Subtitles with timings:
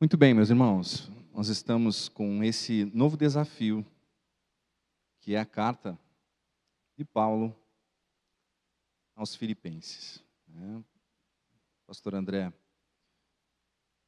[0.00, 3.84] Muito bem, meus irmãos, nós estamos com esse novo desafio,
[5.20, 6.00] que é a carta
[6.96, 7.54] de Paulo
[9.14, 10.24] aos Filipenses.
[10.48, 10.82] Né?
[11.86, 12.50] Pastor André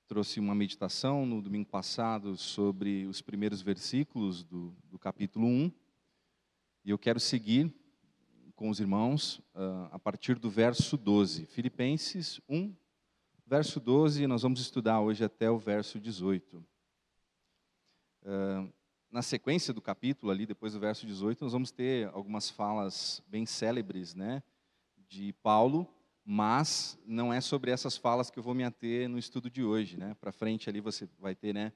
[0.06, 5.70] trouxe uma meditação no domingo passado sobre os primeiros versículos do, do capítulo 1,
[6.86, 7.70] e eu quero seguir
[8.56, 11.44] com os irmãos uh, a partir do verso 12.
[11.44, 12.74] Filipenses 1,
[13.52, 16.56] verso 12, nós vamos estudar hoje até o verso 18.
[18.22, 18.72] Uh,
[19.10, 23.44] na sequência do capítulo, ali depois do verso 18, nós vamos ter algumas falas bem
[23.44, 24.42] célebres né,
[25.06, 25.86] de Paulo,
[26.24, 29.98] mas não é sobre essas falas que eu vou me ater no estudo de hoje.
[29.98, 30.16] Né?
[30.18, 31.74] Para frente ali você vai ter, né,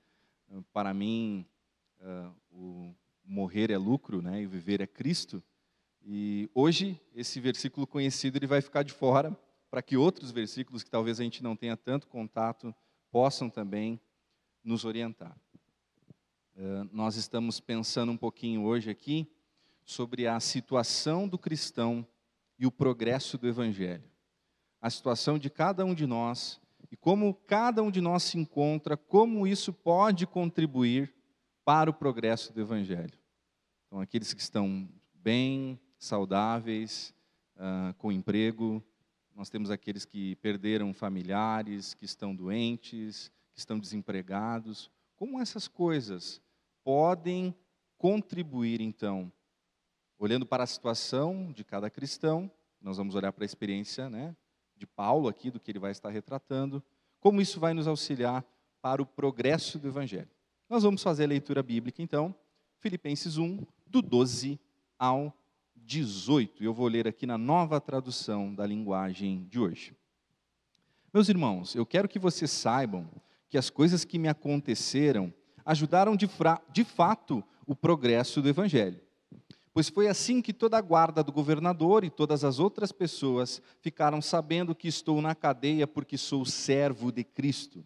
[0.73, 1.45] para mim,
[2.01, 5.43] uh, o morrer é lucro né, e viver é Cristo.
[6.03, 9.39] E hoje, esse versículo conhecido ele vai ficar de fora,
[9.77, 12.75] para que outros versículos que talvez a gente não tenha tanto contato
[13.11, 14.01] possam também
[14.65, 15.37] nos orientar.
[16.55, 19.31] Uh, nós estamos pensando um pouquinho hoje aqui
[19.85, 22.07] sobre a situação do cristão
[22.59, 24.11] e o progresso do evangelho.
[24.81, 26.59] A situação de cada um de nós
[26.91, 31.15] e como cada um de nós se encontra, como isso pode contribuir
[31.67, 33.19] para o progresso do evangelho.
[33.87, 37.15] Então, aqueles que estão bem, saudáveis,
[37.57, 38.83] uh, com emprego,
[39.37, 44.91] nós temos aqueles que perderam familiares, que estão doentes, que estão desempregados.
[45.15, 46.41] Como essas coisas
[46.83, 47.55] podem
[47.99, 49.31] contribuir, então,
[50.19, 54.35] olhando para a situação de cada cristão, nós vamos olhar para a experiência né,
[54.75, 56.83] de Paulo aqui, do que ele vai estar retratando,
[57.21, 58.43] como isso vai nos auxiliar
[58.81, 60.31] para o progresso do Evangelho.
[60.67, 62.35] Nós vamos fazer a leitura bíblica, então,
[62.79, 64.59] Filipenses 1, do 12
[64.99, 65.31] ao
[65.85, 66.65] 18.
[66.65, 69.97] Eu vou ler aqui na nova tradução da linguagem de hoje.
[71.13, 73.09] Meus irmãos, eu quero que vocês saibam
[73.49, 75.33] que as coisas que me aconteceram
[75.65, 76.29] ajudaram de,
[76.73, 79.01] de fato o progresso do Evangelho.
[79.73, 84.23] Pois foi assim que toda a guarda do governador e todas as outras pessoas ficaram
[84.23, 87.85] sabendo que estou na cadeia porque sou servo de Cristo.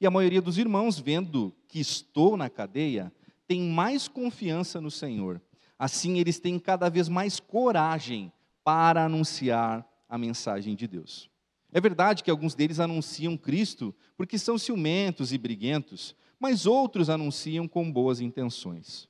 [0.00, 3.12] E a maioria dos irmãos, vendo que estou na cadeia,
[3.46, 5.40] tem mais confiança no Senhor
[5.80, 8.30] Assim, eles têm cada vez mais coragem
[8.62, 11.30] para anunciar a mensagem de Deus.
[11.72, 17.66] É verdade que alguns deles anunciam Cristo porque são ciumentos e briguentos, mas outros anunciam
[17.66, 19.08] com boas intenções.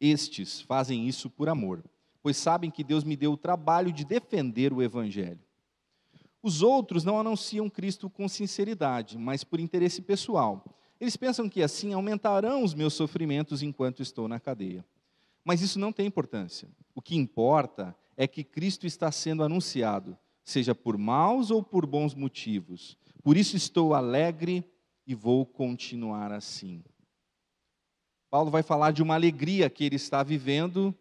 [0.00, 1.84] Estes fazem isso por amor,
[2.22, 5.44] pois sabem que Deus me deu o trabalho de defender o Evangelho.
[6.42, 10.64] Os outros não anunciam Cristo com sinceridade, mas por interesse pessoal.
[10.98, 14.82] Eles pensam que assim aumentarão os meus sofrimentos enquanto estou na cadeia.
[15.44, 16.68] Mas isso não tem importância.
[16.94, 22.14] O que importa é que Cristo está sendo anunciado, seja por maus ou por bons
[22.14, 22.98] motivos.
[23.22, 24.64] Por isso estou alegre
[25.06, 26.82] e vou continuar assim.
[28.30, 30.94] Paulo vai falar de uma alegria que ele está vivendo,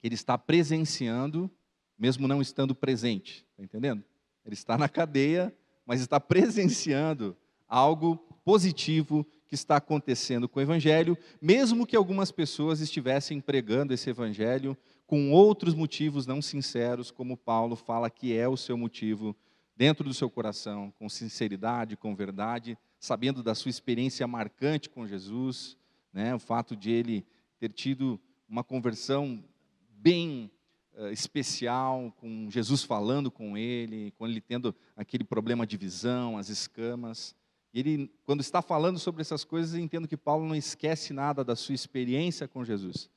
[0.00, 1.50] que ele está presenciando,
[1.98, 3.44] mesmo não estando presente.
[3.50, 4.04] Está entendendo?
[4.44, 5.54] Ele está na cadeia,
[5.84, 7.36] mas está presenciando
[7.66, 14.10] algo positivo que está acontecendo com o Evangelho, mesmo que algumas pessoas estivessem pregando esse
[14.10, 14.76] Evangelho
[15.06, 19.34] com outros motivos não sinceros, como Paulo fala que é o seu motivo
[19.74, 25.78] dentro do seu coração, com sinceridade, com verdade, sabendo da sua experiência marcante com Jesus,
[26.12, 27.24] né, o fato de ele
[27.58, 29.42] ter tido uma conversão
[29.88, 30.50] bem
[30.94, 36.48] uh, especial, com Jesus falando com ele, com ele tendo aquele problema de visão, as
[36.48, 37.34] escamas.
[37.72, 41.54] E ele, quando está falando sobre essas coisas, entendo que Paulo não esquece nada da
[41.54, 43.10] sua experiência com Jesus.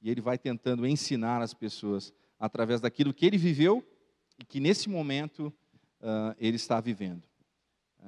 [0.00, 3.86] E ele vai tentando ensinar as pessoas através daquilo que ele viveu
[4.38, 5.52] e que nesse momento
[6.00, 7.22] uh, ele está vivendo.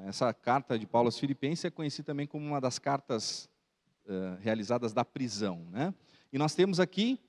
[0.06, 3.50] Essa carta de Paulo aos Filipenses é conhecida também como uma das cartas
[4.06, 5.66] uh, realizadas da prisão.
[5.70, 5.92] Né?
[6.32, 7.20] E nós temos aqui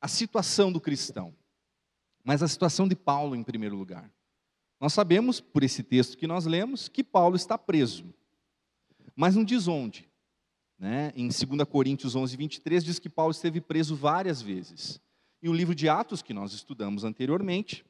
[0.00, 1.34] a situação do cristão,
[2.22, 4.08] mas a situação de Paulo em primeiro lugar.
[4.80, 8.14] Nós sabemos, por esse texto que nós lemos, que Paulo está preso.
[9.14, 10.08] Mas não diz onde.
[10.78, 11.12] Né?
[11.14, 14.98] Em 2 Coríntios 11, 23, diz que Paulo esteve preso várias vezes.
[15.42, 17.84] E o livro de Atos, que nós estudamos anteriormente,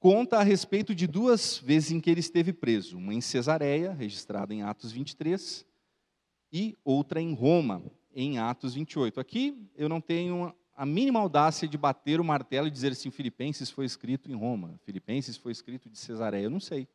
[0.00, 2.96] conta a respeito de duas vezes em que ele esteve preso.
[2.96, 5.66] Uma em Cesareia, registrada em Atos 23,
[6.50, 7.82] e outra em Roma,
[8.14, 9.20] em Atos 28.
[9.20, 13.68] Aqui eu não tenho a mínima audácia de bater o martelo e dizer assim, Filipenses
[13.68, 16.86] foi escrito em Roma, Filipenses foi escrito de Cesareia, eu não sei.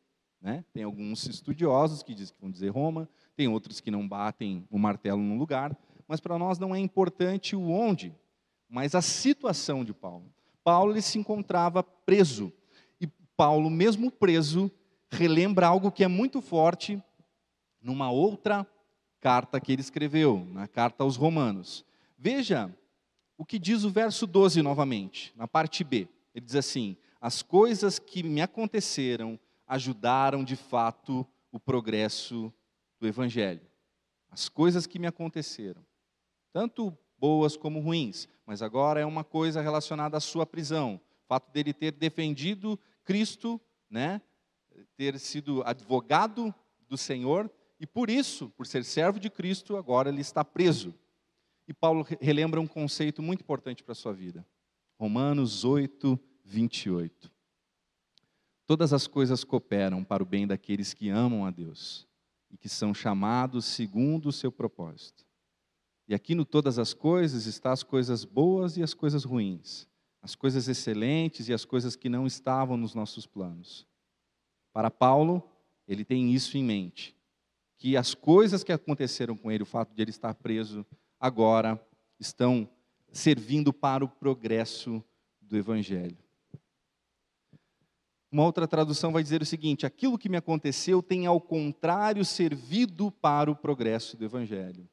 [0.42, 0.64] Né?
[0.72, 4.80] Tem alguns estudiosos que dizem que vão dizer Roma, tem outros que não batem o
[4.80, 5.78] martelo no lugar,
[6.08, 8.16] mas para nós não é importante o onde,
[8.70, 10.34] mas a situação de Paulo.
[10.64, 12.54] Paulo se encontrava preso,
[13.02, 14.72] e Paulo, mesmo preso,
[15.12, 17.04] relembra algo que é muito forte
[17.82, 18.66] numa outra
[19.20, 21.86] carta que ele escreveu, na carta aos Romanos.
[22.18, 22.74] Veja
[23.38, 26.08] o que diz o verso 12 novamente, na parte B.
[26.34, 32.54] Ele diz assim: As coisas que me aconteceram ajudaram de fato o progresso
[33.00, 33.62] do Evangelho.
[34.30, 35.86] As coisas que me aconteceram,
[36.52, 41.52] tanto boas como ruins, mas agora é uma coisa relacionada à sua prisão, o fato
[41.52, 44.22] dele ter defendido Cristo, né,
[44.98, 46.54] ter sido advogado
[46.90, 47.50] do Senhor
[47.80, 50.94] e por isso, por ser servo de Cristo, agora ele está preso.
[51.68, 54.46] E Paulo relembra um conceito muito importante para a sua vida.
[55.00, 57.32] Romanos 8, 28.
[58.66, 62.08] Todas as coisas cooperam para o bem daqueles que amam a Deus
[62.50, 65.26] e que são chamados segundo o seu propósito.
[66.08, 69.88] E aqui no todas as coisas está as coisas boas e as coisas ruins,
[70.22, 73.88] as coisas excelentes e as coisas que não estavam nos nossos planos.
[74.74, 75.42] Para Paulo,
[75.88, 77.16] ele tem isso em mente
[77.78, 80.86] que as coisas que aconteceram com ele, o fato de ele estar preso,
[81.24, 81.82] agora
[82.20, 82.70] estão
[83.10, 85.02] servindo para o progresso
[85.42, 86.18] do Evangelho.
[88.30, 93.10] Uma outra tradução vai dizer o seguinte: aquilo que me aconteceu tem ao contrário servido
[93.10, 94.86] para o progresso do Evangelho.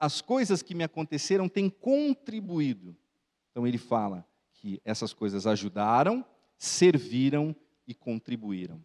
[0.00, 2.96] As coisas que me aconteceram têm contribuído.
[3.50, 6.24] Então ele fala que essas coisas ajudaram,
[6.56, 7.54] serviram
[7.86, 8.82] e contribuíram.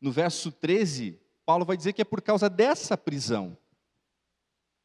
[0.00, 3.54] No verso 13, Paulo vai dizer que é por causa dessa prisão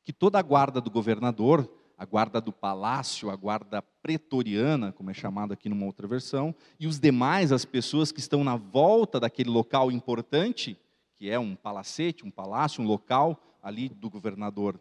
[0.06, 5.14] que toda a guarda do governador, a guarda do palácio, a guarda pretoriana, como é
[5.14, 9.50] chamado aqui numa outra versão, e os demais, as pessoas que estão na volta daquele
[9.50, 10.78] local importante,
[11.16, 14.80] que é um palacete, um palácio, um local ali do governador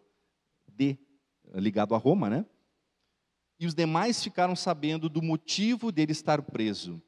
[0.67, 0.97] de,
[1.55, 2.45] ligado a Roma, né?
[3.59, 7.01] E os demais ficaram sabendo do motivo dele estar preso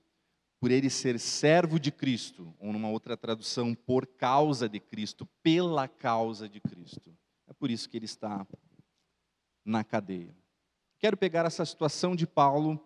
[0.59, 5.87] por ele ser servo de Cristo, ou numa outra tradução, por causa de Cristo, pela
[5.87, 7.16] causa de Cristo.
[7.59, 8.45] Por isso que ele está
[9.65, 10.35] na cadeia.
[10.99, 12.83] Quero pegar essa situação de Paulo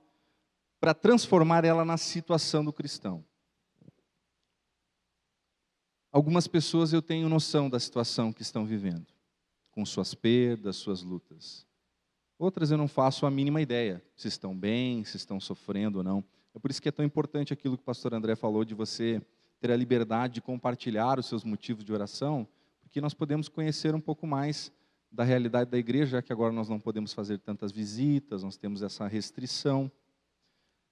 [0.79, 3.23] para transformar ela na situação do cristão.
[6.11, 9.07] Algumas pessoas eu tenho noção da situação que estão vivendo,
[9.71, 11.65] com suas perdas, suas lutas.
[12.37, 16.23] Outras eu não faço a mínima ideia se estão bem, se estão sofrendo ou não.
[16.53, 19.21] É por isso que é tão importante aquilo que o pastor André falou de você
[19.59, 22.47] ter a liberdade de compartilhar os seus motivos de oração,
[22.91, 24.69] porque nós podemos conhecer um pouco mais
[25.09, 28.81] da realidade da igreja, já que agora nós não podemos fazer tantas visitas, nós temos
[28.81, 29.89] essa restrição.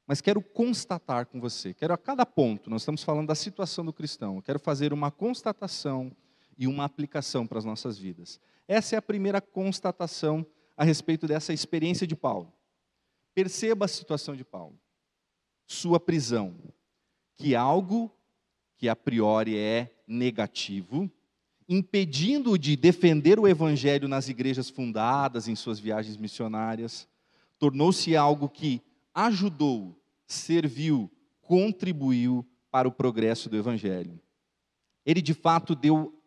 [0.07, 3.91] Mas quero constatar com você, quero a cada ponto, nós estamos falando da situação do
[3.91, 6.15] cristão, quero fazer uma constatação
[6.57, 8.39] e uma aplicação para as nossas vidas.
[8.65, 10.45] Essa é a primeira constatação
[10.77, 12.53] a respeito dessa experiência de Paulo.
[13.35, 14.79] Perceba a situação de Paulo
[15.67, 16.55] sua prisão,
[17.35, 18.09] que algo
[18.77, 21.11] que a priori é negativo,
[21.69, 27.07] impedindo-o de defender o evangelho nas igrejas fundadas, em suas viagens missionárias,
[27.59, 28.81] tornou-se algo que
[29.13, 29.95] ajudou,
[30.25, 31.11] serviu,
[31.41, 34.19] contribuiu para o progresso do evangelho.
[35.05, 36.19] Ele de fato deu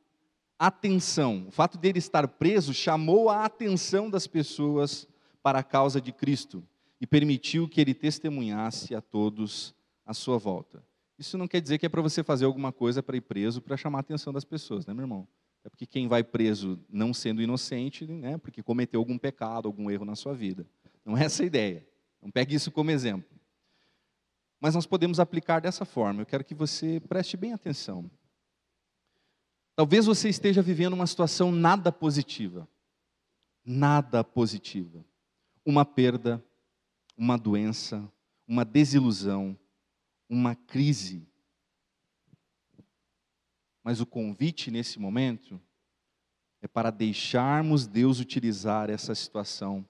[0.57, 5.09] atenção, o fato dele estar preso chamou a atenção das pessoas
[5.43, 6.63] para a causa de Cristo
[7.01, 9.75] e permitiu que ele testemunhasse a todos
[10.07, 10.85] à sua volta.
[11.23, 13.77] Isso não quer dizer que é para você fazer alguma coisa para ir preso para
[13.77, 15.29] chamar a atenção das pessoas, né, meu irmão?
[15.63, 20.05] É porque quem vai preso não sendo inocente, né, porque cometeu algum pecado, algum erro
[20.05, 20.67] na sua vida.
[21.05, 21.87] Não é essa a ideia.
[22.21, 23.31] Não pegue isso como exemplo.
[24.61, 26.23] Mas nós podemos aplicar dessa forma.
[26.23, 28.11] Eu quero que você preste bem atenção.
[29.77, 32.69] Talvez você esteja vivendo uma situação nada positiva.
[33.65, 35.05] Nada positiva.
[35.65, 36.45] Uma perda,
[37.17, 38.11] uma doença,
[38.45, 39.57] uma desilusão,
[40.33, 41.29] uma crise.
[43.85, 45.61] Mas o convite nesse momento
[46.63, 49.87] é para deixarmos Deus utilizar essa situação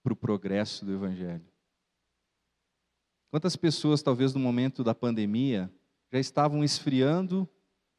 [0.00, 1.44] para o progresso do Evangelho.
[3.30, 5.68] Quantas pessoas, talvez no momento da pandemia,
[6.12, 7.48] já estavam esfriando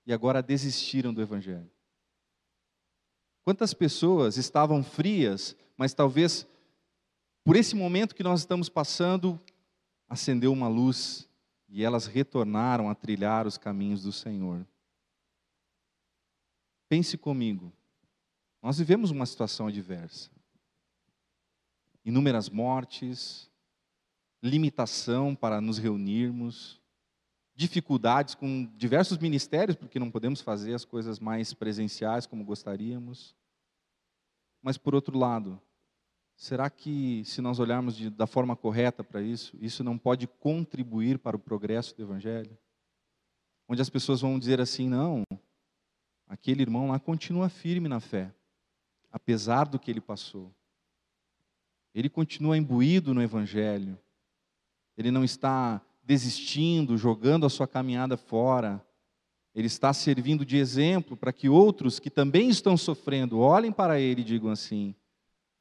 [0.06, 1.70] e agora desistiram do Evangelho?
[3.44, 6.48] Quantas pessoas estavam frias, mas talvez
[7.44, 9.38] por esse momento que nós estamos passando,
[10.08, 11.28] acendeu uma luz
[11.68, 14.66] e elas retornaram a trilhar os caminhos do Senhor.
[16.88, 17.74] Pense comigo,
[18.62, 20.30] nós vivemos uma situação adversa.
[22.04, 23.50] Inúmeras mortes,
[24.42, 26.80] limitação para nos reunirmos,
[27.56, 33.36] dificuldades com diversos ministérios, porque não podemos fazer as coisas mais presenciais como gostaríamos.
[34.62, 35.60] Mas, por outro lado,
[36.36, 41.18] Será que, se nós olharmos de, da forma correta para isso, isso não pode contribuir
[41.18, 42.58] para o progresso do Evangelho?
[43.68, 45.24] onde as pessoas vão dizer assim: não,
[46.28, 48.34] aquele irmão lá continua firme na fé,
[49.12, 50.54] apesar do que ele passou.
[51.94, 53.98] Ele continua imbuído no Evangelho,
[54.98, 58.86] ele não está desistindo, jogando a sua caminhada fora,
[59.54, 64.22] ele está servindo de exemplo para que outros que também estão sofrendo olhem para ele
[64.22, 64.94] e digam assim: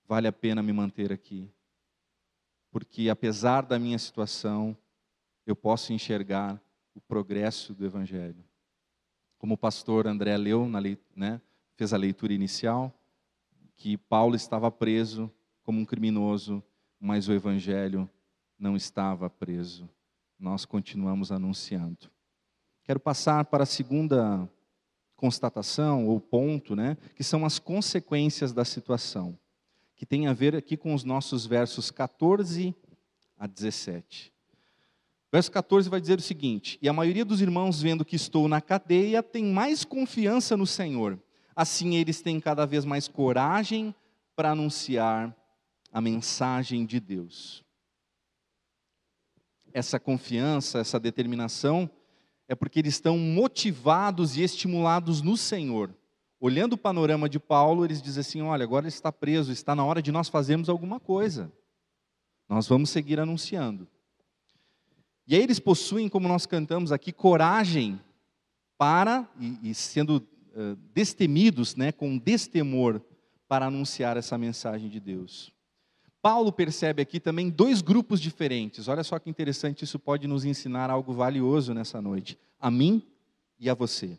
[0.07, 1.51] vale a pena me manter aqui,
[2.71, 4.77] porque apesar da minha situação,
[5.47, 6.61] eu posso enxergar
[6.95, 8.45] o progresso do Evangelho.
[9.39, 10.81] Como o pastor André leu, na,
[11.15, 11.41] né,
[11.77, 12.93] fez a leitura inicial,
[13.77, 15.31] que Paulo estava preso
[15.63, 16.63] como um criminoso,
[16.99, 18.09] mas o Evangelho
[18.59, 19.89] não estava preso.
[20.39, 22.11] Nós continuamos anunciando.
[22.85, 24.49] Quero passar para a segunda
[25.17, 29.39] constatação ou ponto, né, que são as consequências da situação,
[29.97, 32.75] que tem a ver aqui com os nossos versos 14
[33.39, 34.33] a 17.
[35.33, 38.61] Verso 14 vai dizer o seguinte: E a maioria dos irmãos, vendo que estou na
[38.61, 41.21] cadeia, tem mais confiança no Senhor.
[41.57, 43.95] Assim, eles têm cada vez mais coragem
[44.37, 45.35] para anunciar
[45.93, 47.65] a mensagem de Deus.
[49.73, 51.91] Essa confiança, essa determinação,
[52.47, 55.95] é porque eles estão motivados e estimulados no Senhor.
[56.45, 59.83] Olhando o panorama de Paulo, eles dizem assim: olha, agora ele está preso, está na
[59.83, 61.51] hora de nós fazermos alguma coisa.
[62.47, 63.89] Nós vamos seguir anunciando.
[65.27, 67.99] E aí eles possuem, como nós cantamos aqui, coragem
[68.77, 73.01] para, e, e sendo uh, destemidos, né, com destemor,
[73.49, 75.51] para anunciar essa mensagem de Deus.
[76.21, 78.87] Paulo percebe aqui também dois grupos diferentes.
[78.87, 83.03] Olha só que interessante, isso pode nos ensinar algo valioso nessa noite, a mim
[83.59, 84.19] e a você.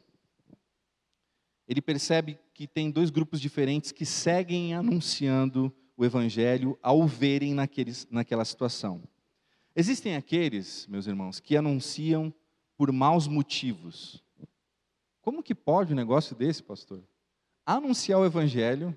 [1.67, 8.07] Ele percebe que tem dois grupos diferentes que seguem anunciando o evangelho ao verem naqueles,
[8.09, 9.01] naquela situação.
[9.75, 12.33] Existem aqueles, meus irmãos, que anunciam
[12.77, 14.23] por maus motivos.
[15.21, 17.03] Como que pode um negócio desse, pastor?
[17.65, 18.95] Anunciar o evangelho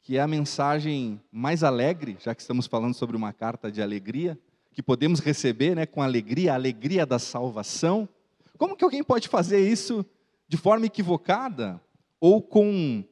[0.00, 4.38] que é a mensagem mais alegre, já que estamos falando sobre uma carta de alegria,
[4.72, 8.08] que podemos receber né, com alegria, a alegria da salvação.
[8.56, 10.06] Como que alguém pode fazer isso
[10.48, 11.78] de forma equivocada
[12.20, 13.04] ou com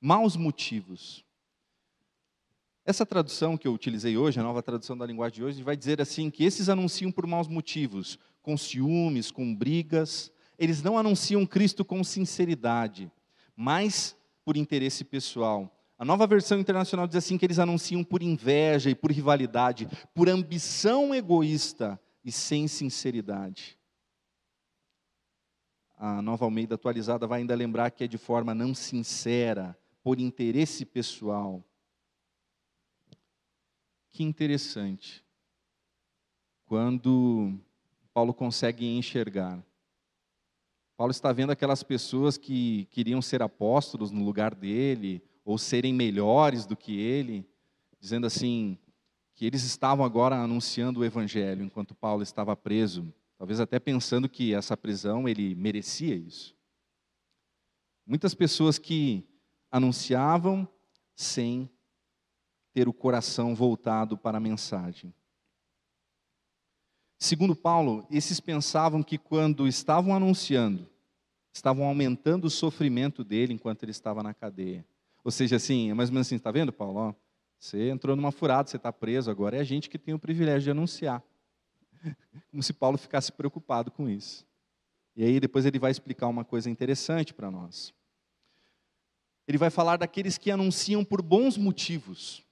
[0.00, 1.24] maus motivos?
[2.84, 6.00] Essa tradução que eu utilizei hoje, a nova tradução da linguagem de hoje, vai dizer
[6.00, 10.32] assim que esses anunciam por maus motivos, com ciúmes, com brigas.
[10.58, 13.10] Eles não anunciam Cristo com sinceridade,
[13.56, 15.70] mas por interesse pessoal.
[15.96, 20.28] A nova versão internacional diz assim que eles anunciam por inveja e por rivalidade, por
[20.28, 23.78] ambição egoísta e sem sinceridade.
[26.04, 30.84] A nova Almeida atualizada vai ainda lembrar que é de forma não sincera, por interesse
[30.84, 31.64] pessoal.
[34.10, 35.24] Que interessante.
[36.66, 37.56] Quando
[38.12, 39.64] Paulo consegue enxergar.
[40.96, 46.66] Paulo está vendo aquelas pessoas que queriam ser apóstolos no lugar dele, ou serem melhores
[46.66, 47.48] do que ele,
[48.00, 48.76] dizendo assim,
[49.36, 54.54] que eles estavam agora anunciando o evangelho enquanto Paulo estava preso, talvez até pensando que
[54.54, 56.54] essa prisão ele merecia isso.
[58.06, 59.26] Muitas pessoas que
[59.68, 60.68] anunciavam
[61.16, 61.68] sem
[62.72, 65.12] ter o coração voltado para a mensagem.
[67.18, 70.88] Segundo Paulo, esses pensavam que quando estavam anunciando,
[71.52, 74.86] estavam aumentando o sofrimento dele enquanto ele estava na cadeia.
[75.24, 77.12] Ou seja, assim, é mais ou menos assim, está vendo, Paulo?
[77.58, 80.62] Você entrou numa furada, você está preso, agora é a gente que tem o privilégio
[80.62, 81.24] de anunciar.
[82.50, 84.46] Como se Paulo ficasse preocupado com isso.
[85.14, 87.92] E aí depois ele vai explicar uma coisa interessante para nós.
[89.46, 92.44] Ele vai falar daqueles que anunciam por bons motivos,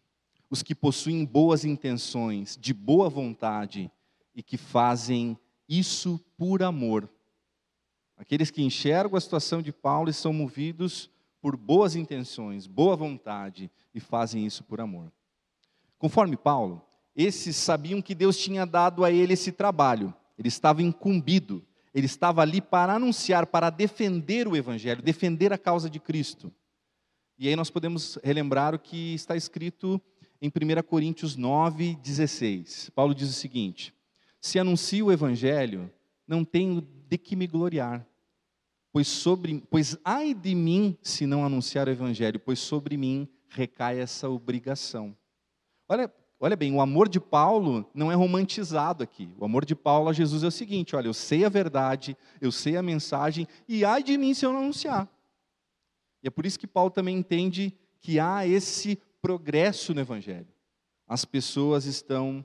[0.50, 3.90] os que possuem boas intenções, de boa vontade
[4.34, 5.38] e que fazem
[5.68, 7.08] isso por amor.
[8.16, 11.08] Aqueles que enxergam a situação de Paulo e são movidos
[11.40, 15.10] por boas intenções, boa vontade e fazem isso por amor.
[15.98, 21.64] Conforme Paulo, esses sabiam que Deus tinha dado a ele esse trabalho, ele estava incumbido,
[21.94, 26.52] ele estava ali para anunciar, para defender o Evangelho, defender a causa de Cristo.
[27.38, 30.00] E aí nós podemos relembrar o que está escrito
[30.40, 32.90] em 1 Coríntios 9, 16.
[32.94, 33.94] Paulo diz o seguinte:
[34.40, 35.90] Se anuncio o Evangelho,
[36.26, 38.06] não tenho de que me gloriar,
[38.92, 44.00] Pois sobre, pois ai de mim se não anunciar o evangelho, pois sobre mim recai
[44.00, 45.16] essa obrigação.
[45.88, 49.28] Olha, olha bem, o amor de Paulo não é romantizado aqui.
[49.38, 52.50] O amor de Paulo a Jesus é o seguinte: olha, eu sei a verdade, eu
[52.50, 55.08] sei a mensagem, e ai de mim se eu não anunciar.
[56.22, 60.48] E é por isso que Paulo também entende que há esse progresso no evangelho.
[61.06, 62.44] As pessoas estão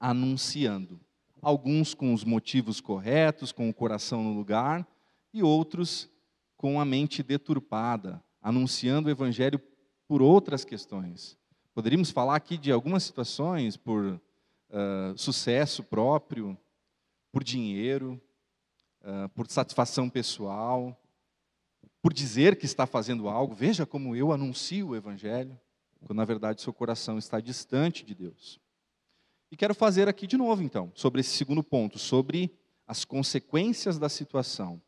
[0.00, 1.00] anunciando.
[1.40, 4.86] alguns com os motivos corretos, com o coração no lugar,
[5.32, 6.10] e outros
[6.56, 9.60] com a mente deturpada, anunciando o evangelho
[10.06, 11.36] por outras questões.
[11.78, 16.58] Poderíamos falar aqui de algumas situações por uh, sucesso próprio,
[17.30, 18.20] por dinheiro,
[19.00, 21.00] uh, por satisfação pessoal,
[22.02, 23.54] por dizer que está fazendo algo.
[23.54, 25.56] Veja como eu anuncio o evangelho,
[26.00, 28.58] quando na verdade seu coração está distante de Deus.
[29.48, 32.52] E quero fazer aqui de novo, então, sobre esse segundo ponto, sobre
[32.88, 34.82] as consequências da situação.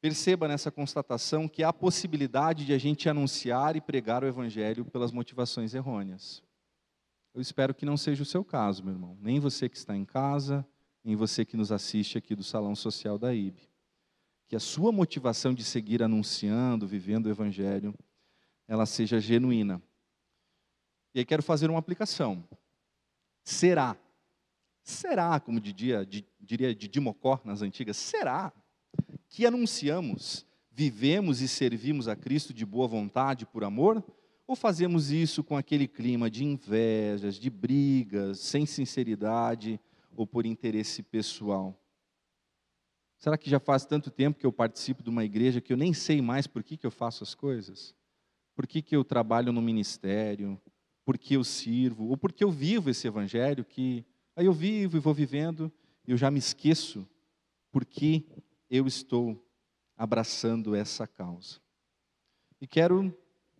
[0.00, 5.10] Perceba nessa constatação que há possibilidade de a gente anunciar e pregar o Evangelho pelas
[5.10, 6.42] motivações errôneas.
[7.34, 9.18] Eu espero que não seja o seu caso, meu irmão.
[9.20, 10.66] Nem você que está em casa,
[11.02, 13.68] nem você que nos assiste aqui do Salão Social da IB.
[14.46, 17.92] Que a sua motivação de seguir anunciando, vivendo o Evangelho,
[18.68, 19.82] ela seja genuína.
[21.12, 22.48] E aí quero fazer uma aplicação.
[23.42, 23.96] Será?
[24.82, 26.06] Será, como diria,
[26.40, 28.52] diria Mocó nas antigas, será
[29.28, 34.04] que anunciamos, vivemos e servimos a Cristo de boa vontade por amor?
[34.46, 39.78] Ou fazemos isso com aquele clima de invejas, de brigas, sem sinceridade
[40.16, 41.78] ou por interesse pessoal?
[43.18, 45.92] Será que já faz tanto tempo que eu participo de uma igreja que eu nem
[45.92, 47.94] sei mais por que, que eu faço as coisas?
[48.54, 50.60] Por que, que eu trabalho no ministério?
[51.04, 52.08] Por que eu sirvo?
[52.08, 54.04] Ou por que eu vivo esse evangelho que
[54.34, 55.70] aí eu vivo e vou vivendo
[56.06, 57.06] e eu já me esqueço
[57.70, 58.26] por que
[58.70, 59.42] eu estou
[59.96, 61.60] abraçando essa causa.
[62.60, 63.16] E quero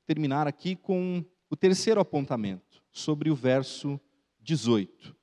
[0.07, 4.00] terminar aqui com o terceiro apontamento, sobre o verso
[4.41, 5.17] 18.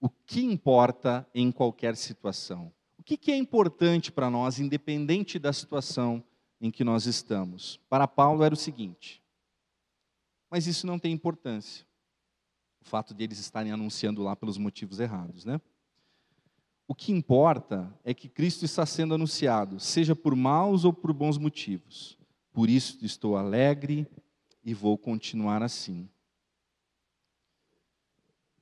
[0.00, 2.72] O que importa em qualquer situação?
[2.98, 6.22] O que é importante para nós, independente da situação
[6.60, 7.80] em que nós estamos?
[7.88, 9.22] Para Paulo era o seguinte,
[10.50, 11.86] mas isso não tem importância.
[12.80, 15.60] O fato de eles estarem anunciando lá pelos motivos errados, né?
[16.92, 21.38] O que importa é que Cristo está sendo anunciado, seja por maus ou por bons
[21.38, 22.18] motivos.
[22.52, 24.06] Por isso estou alegre
[24.62, 26.06] e vou continuar assim.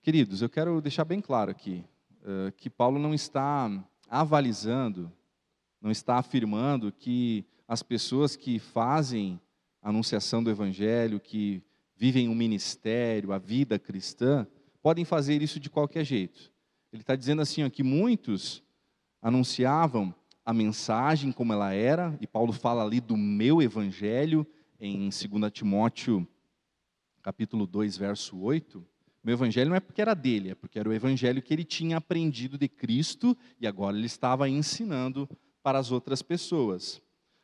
[0.00, 1.84] Queridos, eu quero deixar bem claro aqui
[2.22, 3.68] uh, que Paulo não está
[4.08, 5.10] avalizando,
[5.80, 9.40] não está afirmando que as pessoas que fazem
[9.82, 11.60] a anunciação do Evangelho, que
[11.96, 14.46] vivem o um ministério, a vida cristã,
[14.80, 16.52] podem fazer isso de qualquer jeito.
[16.92, 18.62] Ele está dizendo assim, ó, que muitos
[19.22, 24.46] anunciavam a mensagem como ela era, e Paulo fala ali do meu evangelho,
[24.80, 26.26] em 2 Timóteo,
[27.22, 28.84] capítulo 2, verso 8.
[29.22, 31.98] Meu evangelho não é porque era dele, é porque era o evangelho que ele tinha
[31.98, 35.28] aprendido de Cristo e agora ele estava ensinando
[35.62, 37.02] para as outras pessoas.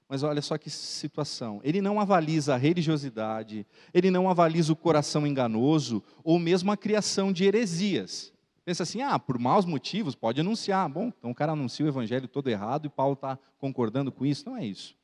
[0.08, 1.60] Mas olha só que situação.
[1.62, 7.32] Ele não avaliza a religiosidade, ele não avaliza o coração enganoso ou mesmo a criação
[7.32, 8.32] de heresias.
[8.66, 10.88] Pensa assim, ah, por maus motivos, pode anunciar.
[10.88, 14.44] Bom, então o cara anuncia o evangelho todo errado e Paulo está concordando com isso.
[14.44, 14.96] Não é isso.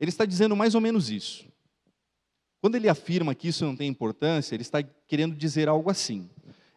[0.00, 1.46] Ele está dizendo mais ou menos isso.
[2.62, 6.30] Quando ele afirma que isso não tem importância, ele está querendo dizer algo assim.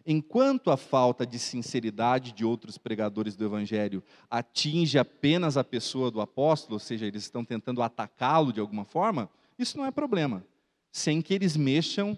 [0.06, 6.20] Enquanto a falta de sinceridade de outros pregadores do Evangelho atinge apenas a pessoa do
[6.20, 10.44] apóstolo, ou seja, eles estão tentando atacá-lo de alguma forma, isso não é problema,
[10.92, 12.18] sem que eles mexam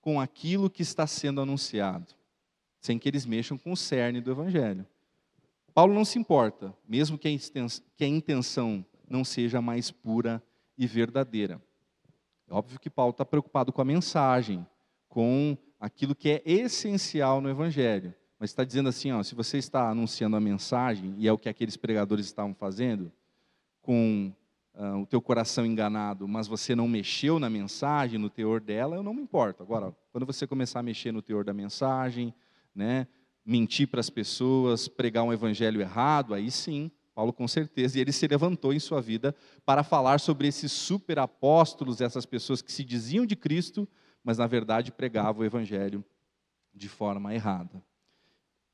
[0.00, 2.14] com aquilo que está sendo anunciado
[2.82, 4.84] sem que eles mexam com o cerne do Evangelho.
[5.72, 10.42] Paulo não se importa, mesmo que a intenção não seja mais pura
[10.76, 11.62] e verdadeira.
[12.48, 14.66] É óbvio que Paulo está preocupado com a mensagem,
[15.08, 18.12] com aquilo que é essencial no Evangelho.
[18.38, 21.48] Mas está dizendo assim, ó, se você está anunciando a mensagem, e é o que
[21.48, 23.12] aqueles pregadores estavam fazendo,
[23.80, 24.32] com
[24.74, 29.02] uh, o teu coração enganado, mas você não mexeu na mensagem, no teor dela, eu
[29.04, 29.62] não me importo.
[29.62, 32.34] Agora, quando você começar a mexer no teor da mensagem,
[32.74, 33.06] né,
[33.44, 38.12] mentir para as pessoas, pregar um evangelho errado, aí sim, Paulo com certeza, e ele
[38.12, 42.84] se levantou em sua vida para falar sobre esses super apóstolos, essas pessoas que se
[42.84, 43.88] diziam de Cristo,
[44.24, 46.04] mas na verdade pregavam o evangelho
[46.72, 47.82] de forma errada.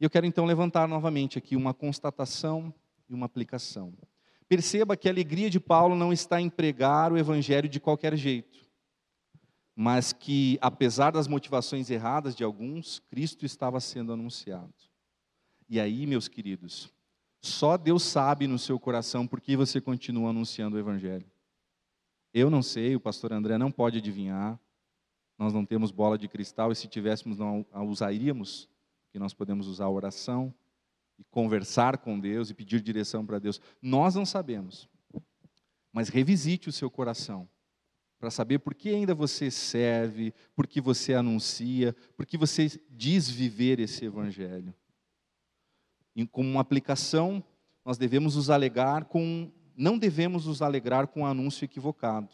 [0.01, 2.73] E eu quero então levantar novamente aqui uma constatação
[3.09, 3.93] e uma aplicação.
[4.49, 8.68] Perceba que a alegria de Paulo não está em pregar o evangelho de qualquer jeito
[9.81, 14.75] mas que, apesar das motivações erradas de alguns, Cristo estava sendo anunciado.
[15.69, 16.93] E aí, meus queridos,
[17.41, 21.31] só Deus sabe no seu coração por que você continua anunciando o Evangelho.
[22.35, 24.59] Eu não sei, o pastor André não pode adivinhar,
[25.39, 28.69] nós não temos bola de cristal e se tivéssemos não a usaríamos,
[29.13, 30.53] que nós podemos usar a oração
[31.17, 33.61] e conversar com Deus e pedir direção para Deus.
[33.81, 34.89] Nós não sabemos,
[35.93, 37.49] mas revisite o seu coração
[38.19, 43.29] para saber por que ainda você serve, por que você anuncia, por que você diz
[43.29, 44.75] viver esse evangelho.
[46.17, 47.43] E como uma aplicação,
[47.85, 52.29] nós devemos nos alegrar com não devemos nos alegrar com o um anúncio equivocado,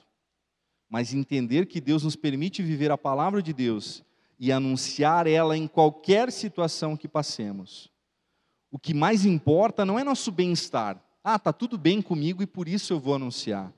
[0.88, 4.03] mas entender que Deus nos permite viver a palavra de Deus
[4.38, 7.92] e anunciar ela em qualquer situação que passemos.
[8.70, 10.99] O que mais importa não é nosso bem-estar.
[11.23, 13.70] Ah, tá tudo bem comigo e por isso eu vou anunciar.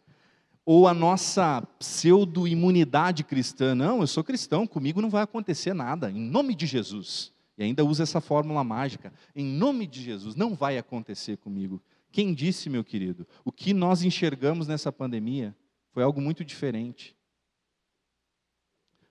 [0.66, 3.74] Ou a nossa pseudo-imunidade cristã.
[3.74, 7.32] Não, eu sou cristão, comigo não vai acontecer nada, em nome de Jesus.
[7.56, 9.12] E ainda usa essa fórmula mágica.
[9.34, 11.80] Em nome de Jesus, não vai acontecer comigo.
[12.10, 13.26] Quem disse, meu querido?
[13.44, 15.56] O que nós enxergamos nessa pandemia
[15.92, 17.16] foi algo muito diferente.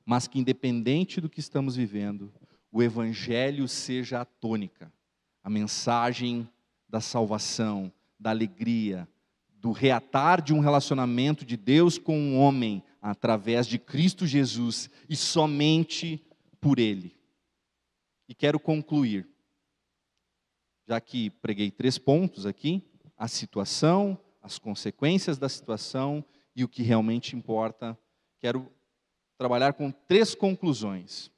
[0.06, 2.32] Mas que, independente do que estamos vivendo,
[2.72, 4.92] o Evangelho seja a tônica,
[5.44, 6.48] a mensagem
[6.88, 9.08] da salvação, da alegria,
[9.66, 14.92] do reatar de um relacionamento de Deus com o um homem através de Cristo Jesus
[15.10, 16.24] e somente
[16.62, 17.18] por Ele.
[18.30, 19.28] E quero concluir,
[20.88, 26.24] já que preguei três pontos aqui, a situação, as consequências da situação
[26.56, 27.98] e o que realmente importa.
[28.40, 28.72] Quero
[29.36, 31.32] trabalhar com três conclusões.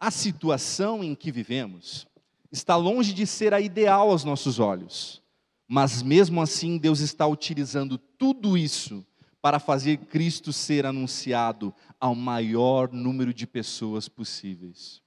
[0.00, 2.08] A situação em que vivemos
[2.50, 5.22] está longe de ser a ideal aos nossos olhos,
[5.66, 9.06] mas mesmo assim Deus está utilizando tudo isso
[9.40, 15.02] para fazer Cristo ser anunciado ao maior número de pessoas possíveis.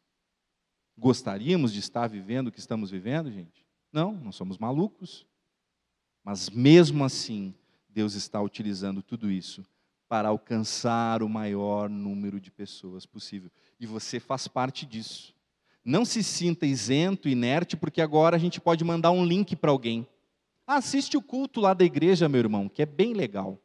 [0.98, 3.66] Gostaríamos de estar vivendo o que estamos vivendo, gente?
[3.92, 5.26] Não, não somos malucos.
[6.24, 7.54] Mas mesmo assim,
[7.90, 9.66] Deus está utilizando tudo isso
[10.08, 13.50] para alcançar o maior número de pessoas possível.
[13.80, 15.36] E você faz parte disso.
[15.84, 20.08] Não se sinta isento, inerte, porque agora a gente pode mandar um link para alguém.
[20.76, 23.58] Assiste o culto lá da igreja, meu irmão, que é bem legal.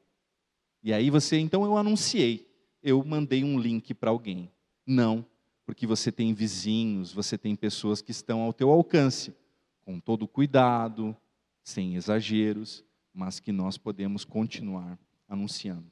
[0.82, 2.48] E aí você, então eu anunciei,
[2.82, 4.50] eu mandei um link para alguém.
[4.86, 5.26] Não,
[5.66, 9.34] porque você tem vizinhos, você tem pessoas que estão ao teu alcance
[9.84, 11.16] com todo cuidado,
[11.62, 15.90] sem exageros, mas que nós podemos continuar anunciando.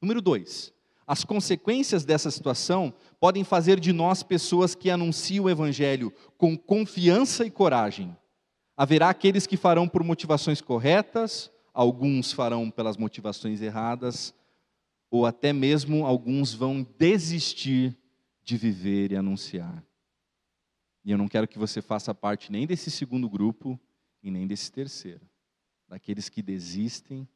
[0.00, 0.72] Número dois,
[1.06, 7.44] as consequências dessa situação podem fazer de nós pessoas que anunciam o Evangelho com confiança
[7.44, 8.16] e coragem.
[8.80, 14.32] Haverá aqueles que farão por motivações corretas, alguns farão pelas motivações erradas,
[15.10, 17.98] ou até mesmo alguns vão desistir
[18.40, 19.84] de viver e anunciar.
[21.04, 23.76] E eu não quero que você faça parte nem desse segundo grupo
[24.22, 25.28] e nem desse terceiro.
[25.88, 27.26] Daqueles que desistem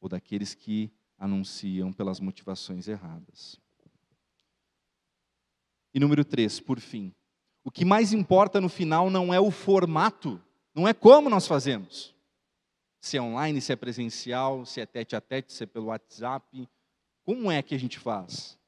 [0.00, 3.60] ou daqueles que anunciam pelas motivações erradas.
[5.94, 7.14] E número três, por fim.
[7.62, 10.42] O que mais importa no final não é o formato,
[10.78, 12.14] não é como nós fazemos.
[13.00, 16.68] Se é online, se é presencial, se é tete a tete, se é pelo WhatsApp.
[17.24, 18.58] Como é que a gente faz?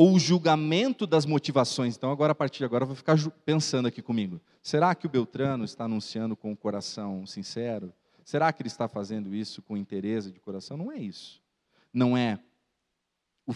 [0.00, 1.94] ou o julgamento das motivações.
[1.94, 4.40] Então, agora, a partir de agora, eu vou ficar pensando aqui comigo.
[4.62, 7.92] Será que o Beltrano está anunciando com o coração sincero?
[8.24, 10.78] Será que ele está fazendo isso com interesse de coração?
[10.78, 11.42] Não é isso.
[11.92, 12.40] Não é.
[13.46, 13.52] O,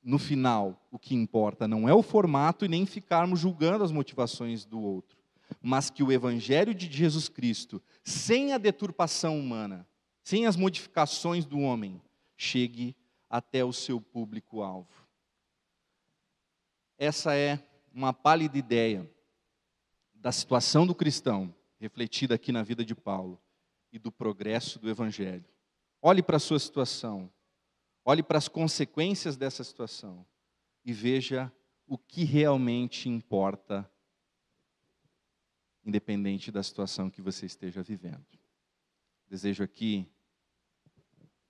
[0.00, 4.64] no final, o que importa não é o formato e nem ficarmos julgando as motivações
[4.64, 5.13] do outro,
[5.62, 9.86] mas que o Evangelho de Jesus Cristo, sem a deturpação humana,
[10.22, 12.00] sem as modificações do homem,
[12.36, 12.96] chegue
[13.28, 14.88] até o seu público-alvo.
[16.96, 19.10] Essa é uma pálida ideia
[20.14, 23.40] da situação do cristão, refletida aqui na vida de Paulo,
[23.94, 25.44] e do progresso do Evangelho.
[26.02, 27.30] Olhe para a sua situação,
[28.04, 30.26] olhe para as consequências dessa situação
[30.84, 31.52] e veja
[31.86, 33.88] o que realmente importa,
[35.84, 38.24] independente da situação que você esteja vivendo.
[39.28, 40.06] Desejo aqui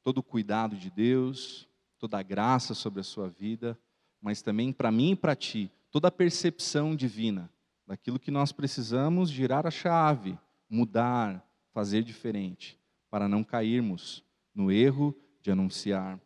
[0.03, 1.69] todo o cuidado de Deus,
[1.99, 3.79] toda a graça sobre a sua vida
[4.25, 7.51] mas também para mim e para ti, toda a percepção divina
[7.87, 15.15] daquilo que nós precisamos girar a chave, mudar, fazer diferente, para não cairmos no erro
[15.43, 16.19] de anunciar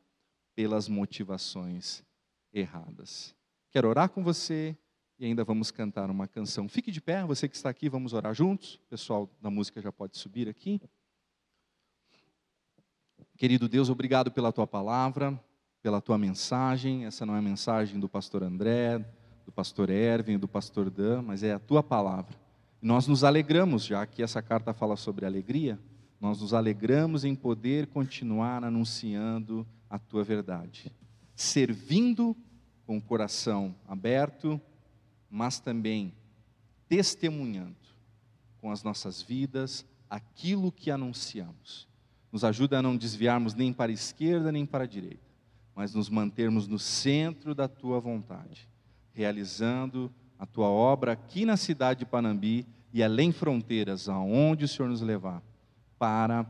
[0.55, 2.05] pelas motivações
[2.53, 3.35] erradas.
[3.73, 4.79] Quero orar com você
[5.19, 6.69] e ainda vamos cantar uma canção.
[6.69, 8.75] Fique de pé, você que está aqui, vamos orar juntos.
[8.75, 10.81] O pessoal da música já pode subir aqui.
[13.37, 15.39] Querido Deus, obrigado pela tua palavra
[15.83, 17.05] pela tua mensagem.
[17.05, 18.99] Essa não é a mensagem do pastor André,
[19.45, 22.37] do pastor Erwin, do pastor Dan, mas é a tua palavra.
[22.83, 25.79] E nós nos alegramos, já que essa carta fala sobre alegria,
[26.21, 30.93] nós nos alegramos em poder continuar anunciando a tua verdade,
[31.35, 32.37] servindo
[32.85, 34.61] com o coração aberto,
[35.31, 36.13] mas também
[36.89, 37.77] testemunhando
[38.61, 41.87] com as nossas vidas aquilo que anunciamos.
[42.33, 45.29] Nos ajuda a não desviarmos nem para a esquerda nem para a direita,
[45.75, 48.69] mas nos mantermos no centro da tua vontade,
[49.13, 54.89] realizando a tua obra aqui na cidade de Panambi e além fronteiras, aonde o Senhor
[54.89, 55.43] nos levar,
[55.99, 56.47] para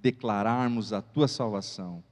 [0.00, 2.02] declararmos a tua salvação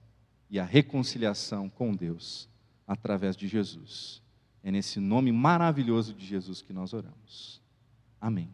[0.50, 2.48] e a reconciliação com Deus
[2.86, 4.22] através de Jesus.
[4.62, 7.60] É nesse nome maravilhoso de Jesus que nós oramos.
[8.20, 8.50] Amém.